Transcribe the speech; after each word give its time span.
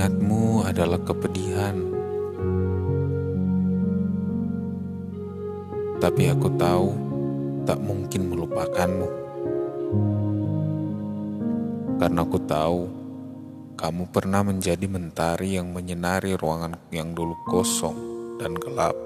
Mengingatmu 0.00 0.64
adalah 0.64 0.96
kepedihan. 1.04 1.76
Tapi 6.00 6.22
aku 6.32 6.48
tahu 6.56 6.88
tak 7.68 7.76
mungkin 7.84 8.32
melupakanmu. 8.32 9.08
Karena 12.00 12.24
aku 12.24 12.40
tahu 12.48 12.80
kamu 13.76 14.08
pernah 14.08 14.40
menjadi 14.40 14.88
mentari 14.88 15.60
yang 15.60 15.68
menyinari 15.68 16.32
ruangan 16.32 16.80
yang 16.88 17.12
dulu 17.12 17.36
kosong 17.44 18.00
dan 18.40 18.56
gelap. 18.56 18.96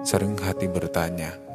Sering 0.00 0.32
hati 0.40 0.64
bertanya, 0.64 1.45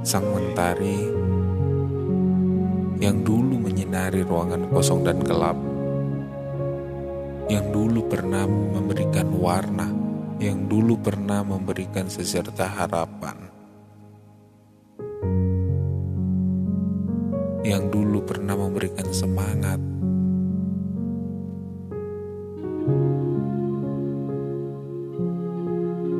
sang 0.00 0.24
mentari 0.32 1.12
yang 3.00 3.20
dulu 3.20 3.60
menyinari 3.60 4.24
ruangan 4.24 4.68
kosong 4.72 5.04
dan 5.04 5.20
gelap, 5.20 5.56
yang 7.52 7.68
dulu 7.68 8.04
pernah 8.08 8.48
memberikan 8.48 9.28
warna, 9.36 9.88
yang 10.40 10.68
dulu 10.68 10.96
pernah 11.00 11.44
memberikan 11.44 12.08
seserta 12.08 12.64
harapan, 12.64 13.36
yang 17.64 17.88
dulu 17.92 18.24
pernah 18.24 18.56
memberikan 18.56 19.08
semangat. 19.12 19.80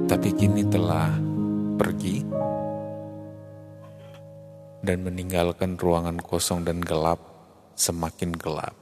Tapi 0.05 0.29
kini 0.37 0.69
telah 0.69 1.17
pergi 1.81 2.50
dan 4.81 5.05
meninggalkan 5.05 5.77
ruangan 5.77 6.17
kosong 6.21 6.65
dan 6.65 6.81
gelap 6.81 7.21
semakin 7.77 8.33
gelap. 8.33 8.77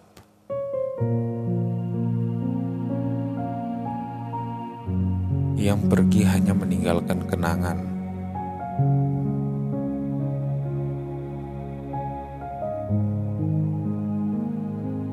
Yang 5.58 5.80
pergi 5.90 6.22
hanya 6.22 6.54
meninggalkan 6.54 7.26
kenangan 7.26 7.78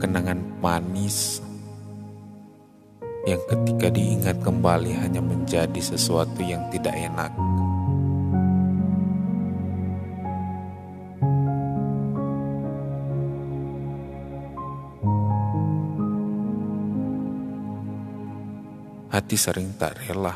kenangan 0.06 0.38
manis 0.62 1.42
yang 3.26 3.42
ketika 3.50 3.90
diingat 3.90 4.38
kembali 4.46 4.94
hanya 5.02 5.18
menjadi 5.18 5.82
sesuatu 5.82 6.46
yang 6.46 6.62
tidak 6.70 6.94
enak. 6.94 7.34
Hati 19.16 19.40
sering 19.40 19.72
tak 19.80 19.96
rela. 19.96 20.36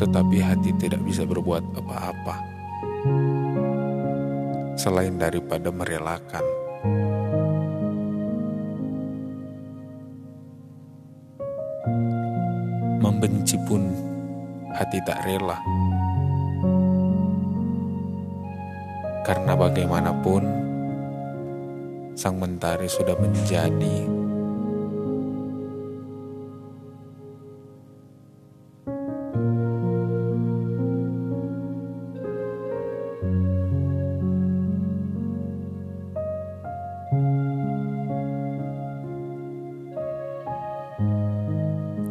Tetapi 0.00 0.36
hati 0.40 0.72
tidak 0.80 1.04
bisa 1.04 1.28
berbuat 1.28 1.60
apa-apa 1.76 2.40
selain 4.80 5.20
daripada 5.20 5.68
merelakan. 5.68 6.40
Membenci 13.04 13.60
pun 13.68 13.84
hati 14.72 14.96
tak 15.04 15.28
rela. 15.28 15.60
Karena 19.28 19.52
bagaimanapun 19.52 20.61
sang 22.12 22.36
mentari 22.36 22.86
sudah 22.88 23.16
menjadi 23.16 23.96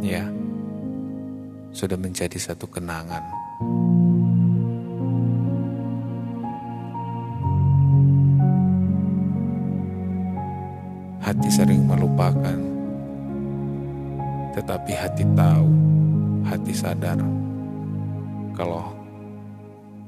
ya 0.01 0.25
sudah 1.71 1.97
menjadi 1.97 2.37
satu 2.37 2.67
kenangan. 2.67 3.23
Hati 11.31 11.47
sering 11.47 11.87
melupakan, 11.87 12.59
tetapi 14.51 14.91
hati 14.91 15.23
tahu, 15.31 15.71
hati 16.43 16.75
sadar 16.75 17.15
kalau 18.51 18.91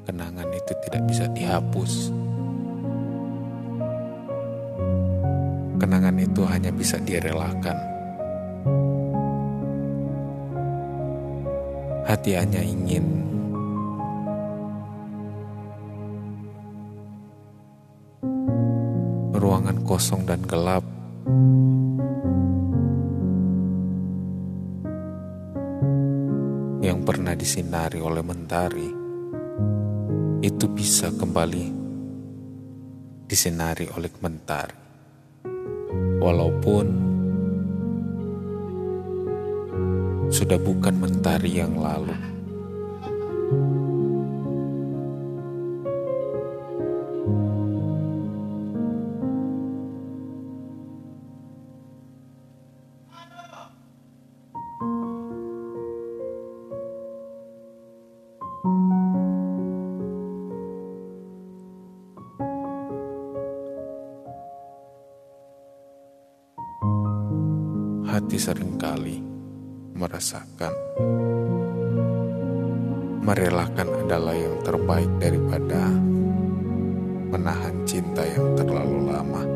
kenangan 0.04 0.52
itu 0.52 0.76
tidak 0.84 1.08
bisa 1.08 1.24
dihapus. 1.32 2.12
Kenangan 5.80 6.20
itu 6.20 6.44
hanya 6.44 6.76
bisa 6.76 7.00
direlakan. 7.00 7.80
Hati 12.04 12.36
hanya 12.36 12.60
ingin 12.60 13.08
ruangan 19.32 19.80
kosong 19.88 20.28
dan 20.28 20.44
gelap. 20.44 20.93
Yang 26.84 27.00
pernah 27.08 27.32
disinari 27.32 28.04
oleh 28.04 28.20
mentari 28.20 28.90
itu 30.44 30.66
bisa 30.68 31.16
kembali 31.16 31.66
disinari 33.24 33.88
oleh 33.96 34.12
mentari. 34.20 34.76
Walaupun 36.20 36.86
sudah 40.28 40.60
bukan 40.60 40.96
mentari 41.00 41.64
yang 41.64 41.80
lalu. 41.80 42.33
Hati 68.13 68.38
sering 68.38 68.78
kali 68.78 69.18
merasakan 69.97 70.69
merelakan 73.25 73.90
adalah 74.06 74.38
yang 74.38 74.62
terbaik 74.62 75.09
daripada 75.18 75.90
menahan 77.33 77.74
cinta 77.89 78.21
yang 78.21 78.54
terlalu 78.54 79.10
lama. 79.10 79.53